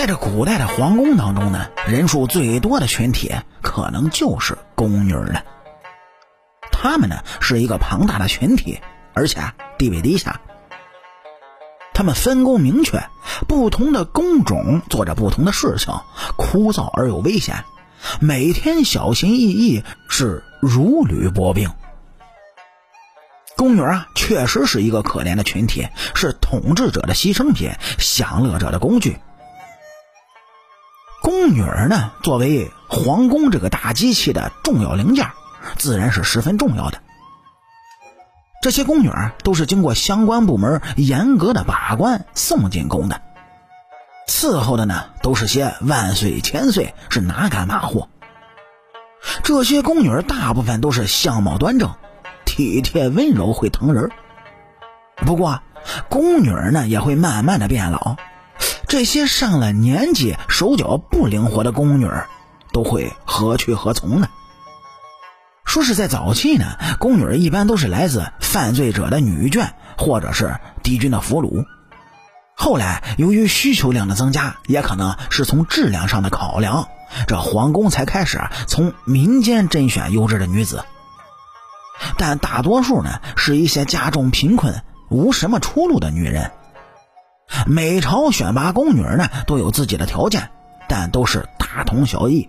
[0.00, 5.44] 在这古代的皇宫当中呢，人数最多的群体可能就是宫女了。
[6.72, 8.80] 他们呢是一个庞大的群体，
[9.12, 9.42] 而且
[9.76, 10.40] 地位低下。
[11.92, 12.98] 他们分工明确，
[13.46, 15.92] 不同的工种做着不同的事情，
[16.38, 17.62] 枯燥而又危险，
[18.20, 21.68] 每天小心翼翼，是如履薄冰。
[23.54, 29.18] 宫女啊，确实是一个可怜的群体，是统治者的牺牲品，享乐者的工具。
[31.52, 35.26] 女儿呢，作为皇宫这个大机器的重要零件，
[35.76, 37.00] 自然是十分重要的。
[38.62, 39.10] 这些宫女
[39.42, 43.20] 都是经过相关部门严格的把关送进宫的，
[44.28, 48.08] 伺候的呢都是些万岁千岁，是哪敢马虎。
[49.42, 51.94] 这些宫女大部分都是相貌端正、
[52.44, 54.10] 体贴温柔、会疼人。
[55.16, 55.62] 不过，
[56.08, 58.16] 宫女呢也会慢慢的变老。
[58.90, 62.10] 这些上了年纪、手脚不灵活的宫女，
[62.72, 64.28] 都会何去何从呢？
[65.64, 71.64] 说是在早期呢，宫女一般都是来自犯罪者的女眷，或者是敌军的俘虏。
[72.56, 76.88] 后来由于需求量的增加，也可能是从质量上的考量，
[77.28, 80.84] 这皇宫才开始从民间甄选优质的女子。
[82.18, 86.50] 但大多数呢，是一些家中贫困、无什么出路的女人。
[87.66, 90.50] 每朝选拔宫女呢，都有自己的条件，
[90.88, 92.48] 但都是大同小异，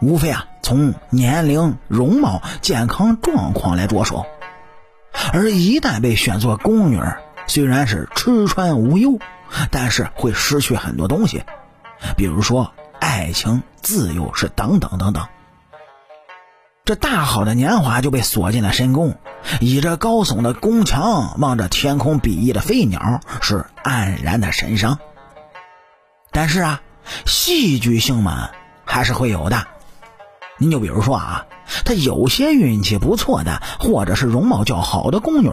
[0.00, 4.26] 无非啊从年龄、容貌、健康状况来着手。
[5.32, 7.00] 而一旦被选做宫女，
[7.46, 9.18] 虽然是吃穿无忧，
[9.70, 11.42] 但是会失去很多东西，
[12.16, 15.26] 比如说爱情、自由，是等等等等。
[16.92, 19.16] 这大好的年华就被锁进了深宫，
[19.62, 24.98] 倚着高耸的宫墙，望着天空比翼的飞鸟，是黯然的神伤。
[26.32, 26.82] 但是啊，
[27.24, 28.50] 戏剧性嘛，
[28.84, 29.66] 还是会有的。
[30.58, 31.46] 您就比如说啊，
[31.86, 35.50] 他有些运气不错的，或者是容貌较好的宫女，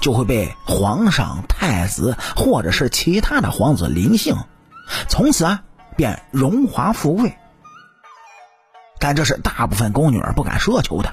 [0.00, 4.34] 就会被皇上、太子或者是其他的皇子临幸，
[5.10, 5.62] 从此啊，
[5.94, 7.36] 便荣华富贵。
[9.00, 11.12] 但这是大部分宫女不敢奢求的，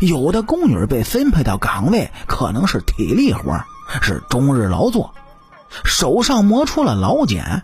[0.00, 3.64] 有的宫女被分配到岗位，可能是体力活，
[4.02, 5.14] 是终日劳作，
[5.84, 7.62] 手上磨出了老茧。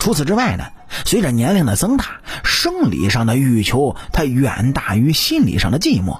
[0.00, 0.64] 除此之外呢，
[1.04, 6.18] 随着年龄的增大，生理上的欲求它远大于心理上的寂寞。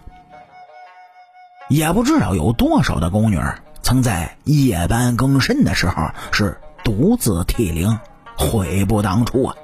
[1.69, 3.41] 也不知道有多少的宫女
[3.83, 7.99] 曾在夜班更深的时候是独自涕零，
[8.37, 9.57] 悔不当初啊。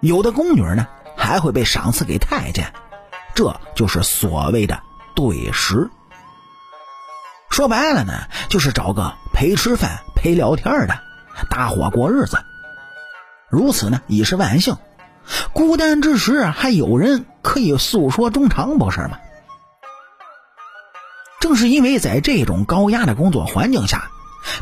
[0.00, 0.86] 有的宫女呢，
[1.16, 2.72] 还会被赏赐给太监，
[3.34, 4.80] 这就是所谓的
[5.14, 5.90] 对食。
[7.48, 8.12] 说白了呢，
[8.48, 11.00] 就是找个陪吃饭、陪聊天的，
[11.48, 12.38] 搭伙过日子。
[13.48, 14.76] 如此呢，已是万幸。
[15.52, 19.18] 孤单之时，还有人可以诉说衷肠，不是吗？
[21.40, 24.10] 正是因为在这种高压的工作环境下，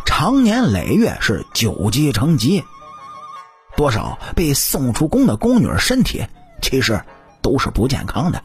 [0.06, 2.64] 长年累月是久积成疾。
[3.76, 6.24] 多少被送出宫的宫女身体
[6.62, 7.02] 其实
[7.42, 8.42] 都是不健康的，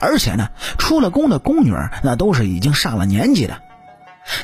[0.00, 0.48] 而且呢，
[0.78, 3.60] 出了宫的宫女那都是已经上了年纪的，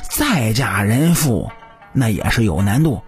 [0.09, 1.51] 再嫁人妇
[1.91, 3.03] 那也是有难度，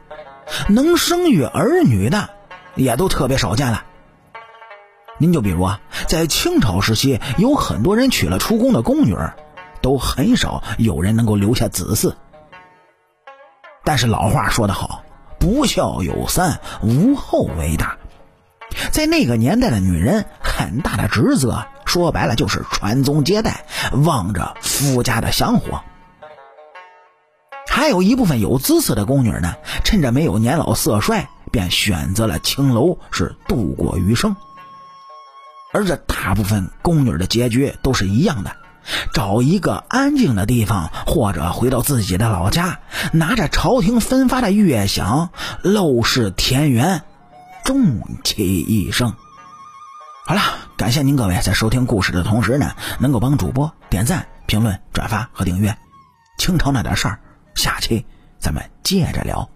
[0.67, 2.29] 能生育儿女的
[2.75, 3.83] 也都特别少见了。
[5.19, 9.15] 您就比如啊，在清朝时期，有很多人娶了出宫的宫女，
[9.81, 12.13] 都很少有人能够留下子嗣。
[13.83, 15.03] 但是老话说得好。
[15.39, 17.97] 不孝有三，无后为大。
[18.91, 23.65] 在那个年代的女人，很大的职责，说白了就是传宗接代，
[24.05, 25.81] 望着夫家的香火。
[27.69, 34.35] 还有一部分有姿色的宫女呢，趁着没有年老色衰，便选择了青楼，是度过余生。
[35.73, 38.55] 而这大部分宫女的结局都是一样的。
[39.13, 42.79] 找一个安静的地方，或者回到自己的老家，
[43.11, 45.29] 拿着朝廷分发的月饷，
[45.63, 47.03] 陋室田园，
[47.63, 49.13] 终其一生。
[50.25, 50.41] 好了，
[50.77, 55.77] 感谢您各位在收听故事的同时呢，能够帮主播点赞、评论、转发和订阅。
[56.37, 57.19] 清朝那点事儿，
[57.55, 58.05] 下期
[58.39, 59.49] 咱们接着聊。